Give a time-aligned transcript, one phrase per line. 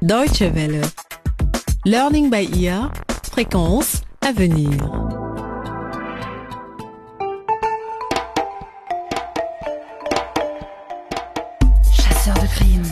[0.00, 0.80] Deutsche Welle.
[1.84, 2.92] Learning by ear.
[3.32, 4.70] Fréquence à venir.
[11.92, 12.82] Chasseur de crime.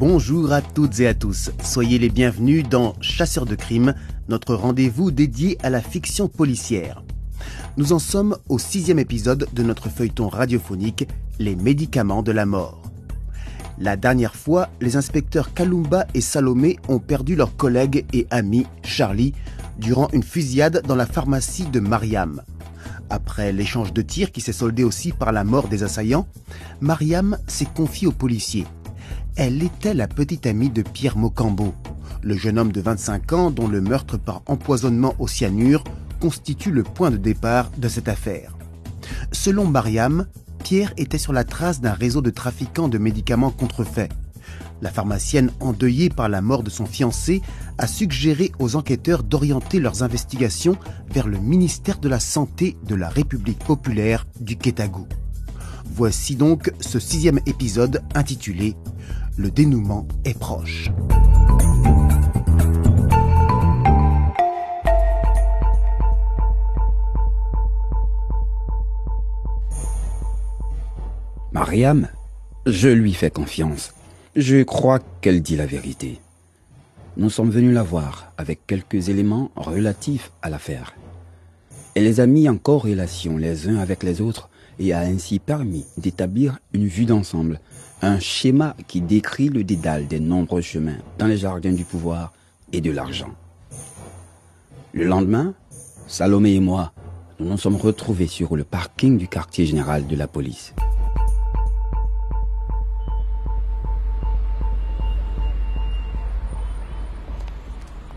[0.00, 1.52] Bonjour à toutes et à tous.
[1.62, 3.94] Soyez les bienvenus dans Chasseurs de crime,
[4.28, 7.04] notre rendez-vous dédié à la fiction policière.
[7.76, 11.06] Nous en sommes au sixième épisode de notre feuilleton radiophonique
[11.38, 12.85] Les médicaments de la mort.
[13.78, 19.34] La dernière fois, les inspecteurs Kalumba et Salomé ont perdu leur collègue et ami Charlie
[19.78, 22.42] durant une fusillade dans la pharmacie de Mariam.
[23.10, 26.26] Après l'échange de tirs qui s'est soldé aussi par la mort des assaillants,
[26.80, 28.66] Mariam s'est confiée aux policiers.
[29.36, 31.74] Elle était la petite amie de Pierre Mocambo,
[32.22, 35.84] le jeune homme de 25 ans dont le meurtre par empoisonnement au cyanure
[36.18, 38.56] constitue le point de départ de cette affaire.
[39.32, 40.26] Selon Mariam,
[40.66, 44.10] Pierre était sur la trace d'un réseau de trafiquants de médicaments contrefaits.
[44.82, 47.40] La pharmacienne, endeuillée par la mort de son fiancé,
[47.78, 50.76] a suggéré aux enquêteurs d'orienter leurs investigations
[51.08, 55.06] vers le ministère de la Santé de la République populaire du Kétagou.
[55.84, 58.74] Voici donc ce sixième épisode intitulé
[59.36, 60.90] Le dénouement est proche.
[71.58, 72.06] Mariam,
[72.66, 73.94] je lui fais confiance.
[74.36, 76.20] Je crois qu'elle dit la vérité.
[77.16, 80.94] Nous sommes venus la voir avec quelques éléments relatifs à l'affaire.
[81.94, 85.86] Elle les a mis en corrélation les uns avec les autres et a ainsi permis
[85.96, 87.58] d'établir une vue d'ensemble,
[88.02, 92.34] un schéma qui décrit le dédale des nombreux chemins dans les jardins du pouvoir
[92.74, 93.30] et de l'argent.
[94.92, 95.54] Le lendemain,
[96.06, 96.92] Salomé et moi,
[97.40, 100.74] nous nous sommes retrouvés sur le parking du quartier général de la police.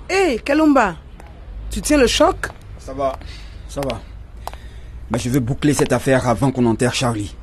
[0.10, 0.96] Hé, hey, Kalumba,
[1.70, 2.48] tu tiens le choc?
[2.80, 3.20] Ça va,
[3.68, 4.02] ça va.
[5.12, 7.36] Mais je veux boucler cette affaire avant qu'on enterre Charlie.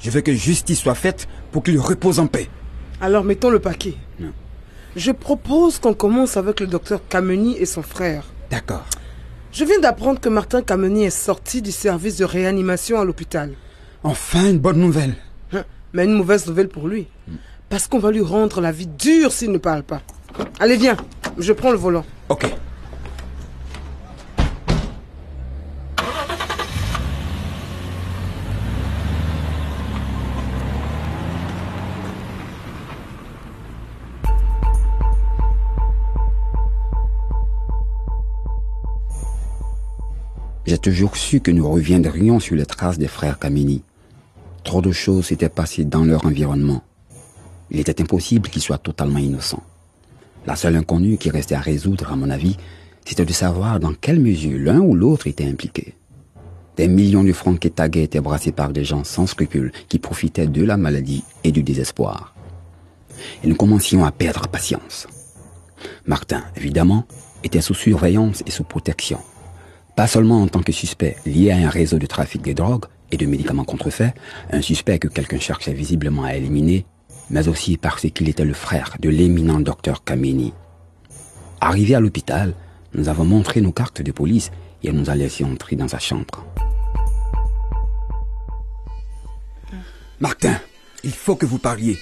[0.00, 2.48] Je veux que justice soit faite pour qu'il repose en paix.
[3.02, 3.94] Alors mettons le paquet.
[4.18, 4.32] Non.
[4.96, 8.24] Je propose qu'on commence avec le docteur Kameni et son frère.
[8.50, 8.86] D'accord.
[9.52, 13.52] Je viens d'apprendre que Martin Kameni est sorti du service de réanimation à l'hôpital.
[14.02, 15.16] Enfin, une bonne nouvelle.
[15.52, 17.08] Hein, Mais une mauvaise nouvelle pour lui.
[17.68, 20.00] Parce qu'on va lui rendre la vie dure s'il ne parle pas.
[20.58, 20.96] Allez, viens,
[21.38, 22.04] je prends le volant.
[22.28, 22.46] Ok.
[40.66, 43.82] J'ai toujours su que nous reviendrions sur les traces des frères Kamini.
[44.62, 46.84] Trop de choses s'étaient passées dans leur environnement.
[47.72, 49.64] Il était impossible qu'ils soient totalement innocents.
[50.46, 52.56] La seule inconnue qui restait à résoudre, à mon avis,
[53.04, 55.94] c'était de savoir dans quelle mesure l'un ou l'autre était impliqué.
[56.76, 60.64] Des millions de francs kétagais étaient brassés par des gens sans scrupules qui profitaient de
[60.64, 62.34] la maladie et du désespoir.
[63.44, 65.06] Et nous commencions à perdre patience.
[66.06, 67.04] Martin, évidemment,
[67.44, 69.18] était sous surveillance et sous protection.
[69.96, 73.16] Pas seulement en tant que suspect lié à un réseau de trafic de drogue et
[73.16, 74.14] de médicaments contrefaits,
[74.50, 76.86] un suspect que quelqu'un cherchait visiblement à éliminer,
[77.30, 80.52] mais aussi parce qu'il était le frère de l'éminent docteur Kameni.
[81.60, 82.54] Arrivé à l'hôpital,
[82.94, 84.50] nous avons montré nos cartes de police
[84.82, 86.44] et elle nous a laissé entrer dans sa chambre.
[90.18, 90.60] Martin,
[91.04, 91.98] il faut que vous parliez.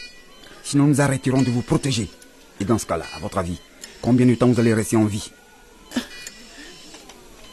[0.65, 2.09] Sinon nous arrêterons de vous protéger.
[2.61, 3.61] Et dans ce cas-là, à votre avis,
[4.03, 5.31] combien de temps vous allez rester en vie?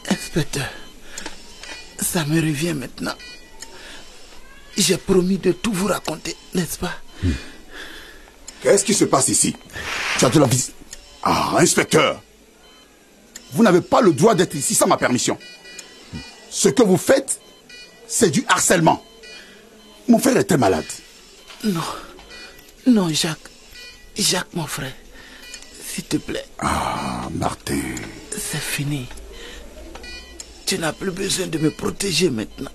[0.08, 0.68] Inspecteur,
[1.98, 3.14] ça me revient maintenant.
[4.76, 6.92] J'ai promis de tout vous raconter, n'est-ce pas?
[7.22, 7.30] Hmm.
[8.66, 9.54] Qu'est-ce qui se passe ici?
[10.18, 10.74] Tu as de la visite.
[11.22, 12.20] Ah, inspecteur
[13.52, 15.38] Vous n'avez pas le droit d'être ici sans ma permission.
[16.50, 17.40] Ce que vous faites,
[18.08, 19.04] c'est du harcèlement.
[20.08, 20.84] Mon frère est très malade.
[21.62, 21.80] Non.
[22.88, 23.38] Non, Jacques.
[24.16, 24.94] Jacques, mon frère.
[25.88, 26.46] S'il te plaît.
[26.58, 27.78] Ah, Martin.
[28.32, 29.06] C'est fini.
[30.66, 32.72] Tu n'as plus besoin de me protéger maintenant.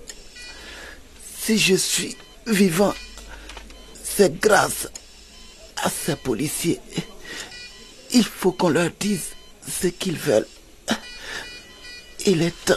[1.37, 2.15] Si je suis
[2.47, 2.93] vivant,
[4.05, 4.87] c'est grâce
[5.81, 6.79] à ces policiers.
[8.13, 9.29] Il faut qu'on leur dise
[9.67, 10.47] ce qu'ils veulent.
[12.25, 12.75] Il est temps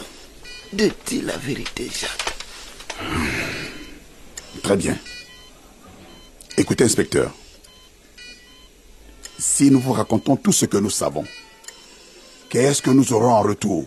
[0.73, 2.35] de dire la vérité, Jacques.
[4.63, 4.97] Très bien.
[6.57, 7.31] Écoutez, inspecteur.
[9.37, 11.25] Si nous vous racontons tout ce que nous savons,
[12.49, 13.85] qu'est-ce que nous aurons en retour?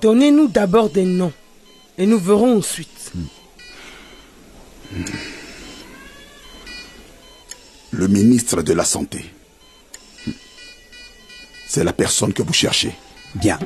[0.00, 1.32] Donnez-nous d'abord des noms
[1.98, 3.12] et nous verrons ensuite.
[8.00, 9.26] Le ministre de la Santé.
[11.66, 12.94] C'est la personne que vous cherchez.
[13.34, 13.58] Bien.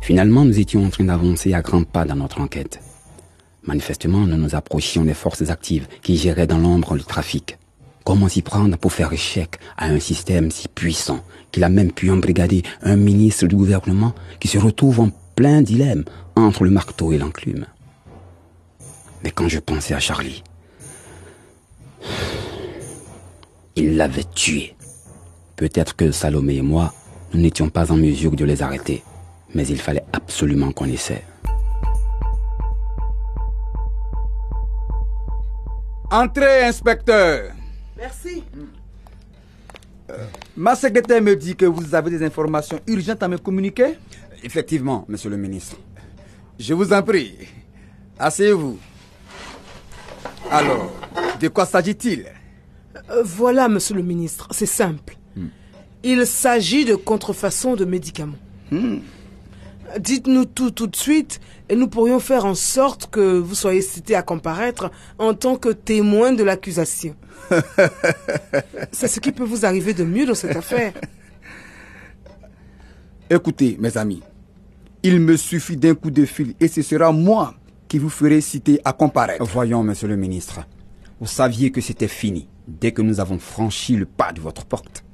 [0.00, 2.80] Finalement, nous étions en train d'avancer à grands pas dans notre enquête.
[3.64, 7.58] Manifestement, nous nous approchions des forces actives qui géraient dans l'ombre le trafic.
[8.04, 11.20] Comment s'y prendre pour faire échec à un système si puissant
[11.52, 16.04] qu'il a même pu embrigader un ministre du gouvernement qui se retrouve en plein dilemme
[16.36, 17.66] entre le marteau et l'enclume
[19.22, 20.42] Mais quand je pensais à Charlie,
[23.76, 24.74] il l'avait tué.
[25.56, 26.94] Peut-être que Salomé et moi,
[27.32, 29.02] nous n'étions pas en mesure de les arrêter,
[29.54, 31.22] mais il fallait absolument qu'on essaie.
[36.10, 37.52] Entrez, inspecteur.
[38.00, 38.42] Merci.
[40.56, 43.98] Ma secrétaire me dit que vous avez des informations urgentes à me communiquer.
[44.42, 45.76] Effectivement, monsieur le ministre.
[46.58, 47.36] Je vous en prie.
[48.18, 48.78] Asseyez-vous.
[50.50, 50.90] Alors,
[51.40, 52.26] de quoi s'agit-il?
[53.10, 55.16] Euh, voilà, monsieur le ministre, c'est simple.
[56.02, 58.38] Il s'agit de contrefaçon de médicaments.
[59.98, 64.14] Dites-nous tout tout de suite et nous pourrions faire en sorte que vous soyez cité
[64.14, 67.16] à comparaître en tant que témoin de l'accusation.
[68.92, 70.92] c'est ce qui peut vous arriver de mieux dans cette affaire.
[73.28, 74.22] Écoutez, mes amis,
[75.02, 77.54] il me suffit d'un coup de fil et ce sera moi
[77.88, 79.44] qui vous ferai citer à comparaître.
[79.44, 80.60] Voyons, monsieur le ministre.
[81.20, 85.04] Vous saviez que c'était fini dès que nous avons franchi le pas de votre porte.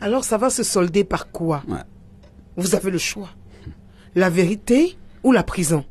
[0.00, 1.62] Alors ça va se solder par quoi?
[1.68, 1.78] Ouais.
[2.56, 3.28] Vous avez le choix.
[4.16, 5.84] La vérité ou la prison?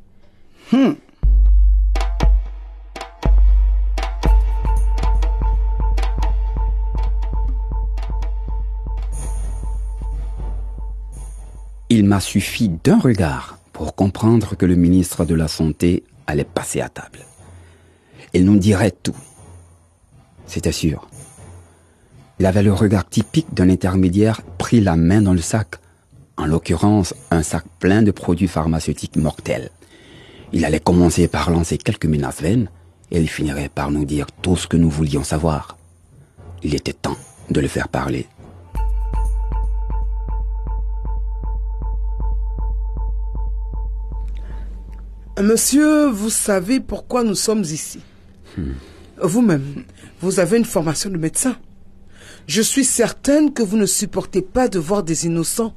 [11.89, 16.81] Il m'a suffi d'un regard pour comprendre que le ministre de la Santé allait passer
[16.81, 17.19] à table.
[18.33, 19.15] Il nous dirait tout.
[20.45, 21.07] C'était sûr.
[22.39, 25.77] Il avait le regard typique d'un intermédiaire pris la main dans le sac,
[26.39, 29.69] en l'occurrence un sac plein de produits pharmaceutiques mortels.
[30.53, 32.69] Il allait commencer par lancer quelques menaces vaines
[33.12, 35.77] et il finirait par nous dire tout ce que nous voulions savoir.
[36.63, 37.18] Il était temps
[37.50, 38.25] de le faire parler.
[45.41, 48.00] Monsieur, vous savez pourquoi nous sommes ici.
[49.21, 49.83] Vous-même,
[50.21, 51.57] vous avez une formation de médecin.
[52.47, 55.74] Je suis certaine que vous ne supportez pas de voir des innocents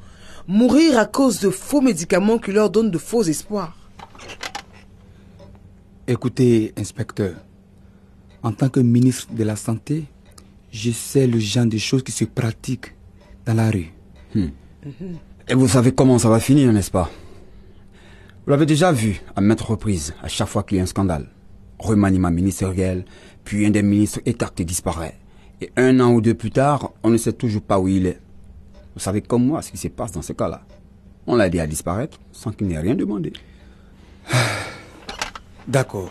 [0.49, 3.77] mourir à cause de faux médicaments qui leur donnent de faux espoirs.
[6.07, 7.37] Écoutez, inspecteur,
[8.43, 10.05] en tant que ministre de la Santé,
[10.73, 12.95] je sais le genre de choses qui se pratiquent
[13.47, 13.93] dans la rue.
[15.49, 17.11] Et vous savez comment ça va finir, n'est-ce pas?
[18.45, 21.31] Vous l'avez déjà vu à maintes reprises, à chaque fois qu'il y a un scandale.
[21.79, 23.05] Remaniement ministériel,
[23.45, 25.19] puis un des ministres écarté disparaît.
[25.61, 28.21] Et un an ou deux plus tard, on ne sait toujours pas où il est.
[28.95, 30.63] Vous savez comme moi ce qui se passe dans ce cas-là.
[31.27, 33.33] On l'a aidé à disparaître sans qu'il n'ait rien demandé.
[35.69, 36.11] D'accord,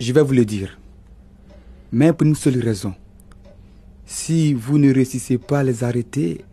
[0.00, 0.78] je vais vous le dire.
[1.92, 2.94] Mais pour une seule raison.
[4.06, 6.44] Si vous ne réussissez pas à les arrêter,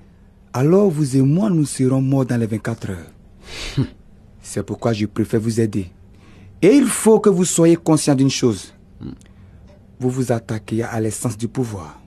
[0.53, 3.11] alors vous et moi, nous serons morts dans les 24 heures.
[4.41, 5.89] C'est pourquoi je préfère vous aider.
[6.61, 8.73] Et il faut que vous soyez conscient d'une chose.
[9.99, 11.99] Vous vous attaquez à l'essence du pouvoir.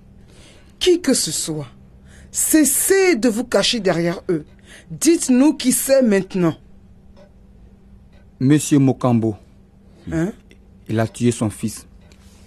[0.79, 1.67] Qui que ce soit,
[2.35, 4.45] cessez de vous cacher derrière eux.
[4.91, 6.55] Dites-nous qui c'est maintenant.
[8.41, 9.37] Monsieur Mokambo,
[10.13, 10.33] Hein?
[10.89, 11.87] Il a tué son fils,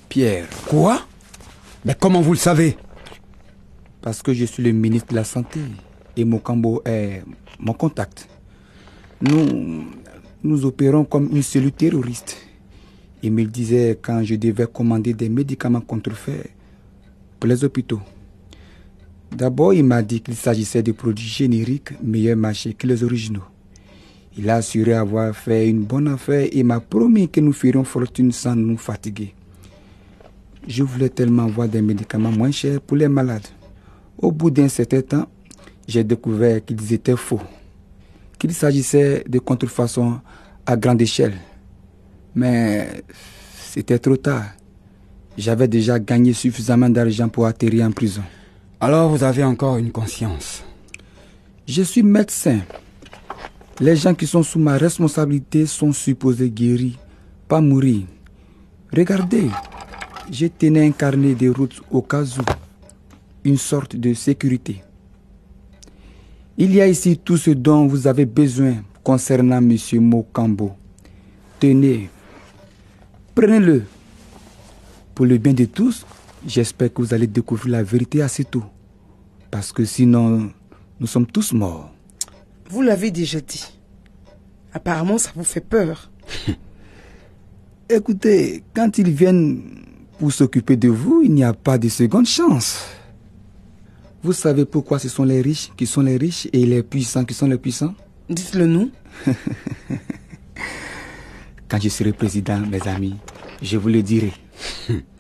[0.10, 1.01] Pierre, Quoi?
[1.86, 2.77] Mais comment vous le savez?
[4.01, 5.62] Parce que je suis le ministre de la Santé
[6.17, 7.24] et Mokambo est
[7.60, 8.27] mon contact.
[9.22, 9.86] Nous,
[10.44, 12.38] nous opérons comme une cellule terroriste.
[13.24, 16.51] Il me disait quand je devais commander des médicaments contrefaits
[17.39, 18.01] pour les hôpitaux.
[19.31, 23.43] D'abord, il m'a dit qu'il s'agissait de produits génériques meilleurs marché que les originaux.
[24.38, 28.31] Il a assuré avoir fait une bonne affaire et m'a promis que nous ferions fortune
[28.31, 29.34] sans nous fatiguer.
[30.67, 33.48] Je voulais tellement avoir des médicaments moins chers pour les malades.
[34.17, 35.27] Au bout d'un certain temps,
[35.88, 37.39] j'ai découvert qu'ils étaient faux,
[38.38, 40.19] qu'il s'agissait de contrefaçons
[40.65, 41.36] à grande échelle.
[42.36, 43.03] Mais
[43.72, 44.46] c'était trop tard.
[45.38, 48.24] J'avais déjà gagné suffisamment d'argent pour atterrir en prison.
[48.79, 50.63] Alors vous avez encore une conscience.
[51.67, 52.60] Je suis médecin.
[53.79, 56.98] Les gens qui sont sous ma responsabilité sont supposés guéris,
[57.48, 58.03] pas mourir.
[58.96, 59.50] Regardez,
[60.29, 62.41] j'ai tenu un carnet de route au cas où.
[63.43, 64.84] une sorte de sécurité.
[66.55, 69.75] Il y a ici tout ce dont vous avez besoin concernant M.
[69.93, 70.74] Mokambo.
[71.60, 72.10] Tenez,
[73.34, 73.86] prenez-le.
[75.15, 76.05] Pour le bien de tous,
[76.47, 78.63] j'espère que vous allez découvrir la vérité assez tôt.
[79.51, 80.51] Parce que sinon,
[80.99, 81.93] nous sommes tous morts.
[82.69, 83.65] Vous l'avez déjà dit.
[84.73, 86.09] Apparemment, ça vous fait peur.
[87.89, 89.83] Écoutez, quand ils viennent
[90.17, 92.83] pour s'occuper de vous, il n'y a pas de seconde chance.
[94.23, 97.33] Vous savez pourquoi ce sont les riches qui sont les riches et les puissants qui
[97.33, 97.93] sont les puissants?
[98.29, 98.91] Dites-le nous.
[101.69, 103.15] Quand je serai président, mes amis,
[103.61, 104.33] je vous le dirai.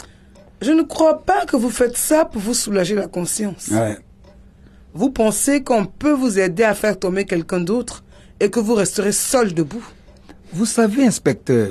[0.61, 3.67] Je ne crois pas que vous faites ça pour vous soulager la conscience.
[3.71, 3.97] Ouais.
[4.93, 8.03] Vous pensez qu'on peut vous aider à faire tomber quelqu'un d'autre
[8.39, 9.85] et que vous resterez seul debout.
[10.53, 11.69] Vous savez, inspecteur,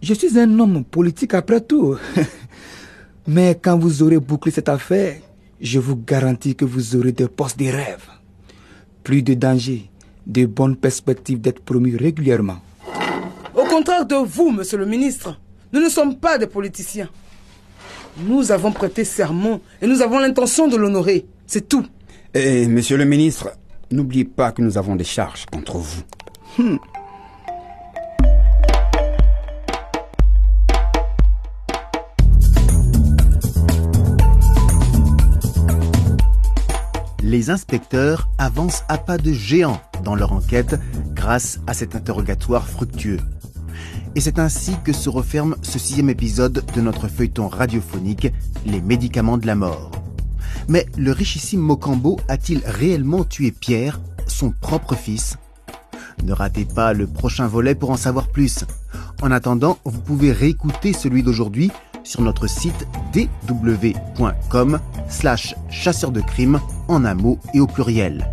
[0.00, 1.96] je suis un homme politique après tout.
[3.26, 5.16] Mais quand vous aurez bouclé cette affaire,
[5.60, 8.08] je vous garantis que vous aurez des postes de rêve.
[9.04, 9.90] Plus de dangers,
[10.26, 12.58] de bonnes perspectives d'être promu régulièrement.
[13.54, 15.38] Au contraire de vous, monsieur le ministre,
[15.72, 17.08] nous ne sommes pas des politiciens.
[18.18, 21.26] Nous avons prêté serment et nous avons l'intention de l'honorer.
[21.46, 21.86] C'est tout.
[22.34, 23.50] Et monsieur le ministre,
[23.90, 26.02] n'oubliez pas que nous avons des charges contre vous.
[37.22, 40.78] Les inspecteurs avancent à pas de géant dans leur enquête
[41.14, 43.20] grâce à cet interrogatoire fructueux.
[44.14, 48.28] Et c'est ainsi que se referme ce sixième épisode de notre feuilleton radiophonique
[48.66, 49.90] Les médicaments de la mort.
[50.68, 55.36] Mais le richissime Mokambo a-t-il réellement tué Pierre, son propre fils?
[56.24, 58.64] Ne ratez pas le prochain volet pour en savoir plus.
[59.22, 61.70] En attendant, vous pouvez réécouter celui d'aujourd'hui
[62.04, 64.78] sur notre site dw.com
[65.08, 68.26] slash chasseur de crime en un mot et au pluriel.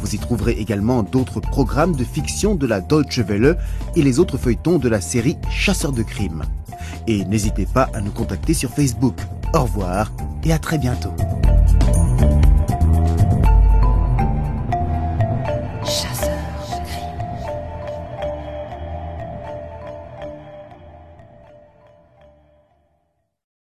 [0.00, 3.56] Vous y trouverez également d'autres programmes de fiction de la Deutsche Welle
[3.94, 6.42] et les autres feuilletons de la série Chasseurs de crime.
[7.06, 9.16] Et n'hésitez pas à nous contacter sur Facebook.
[9.54, 10.12] Au revoir
[10.44, 11.12] et à très bientôt.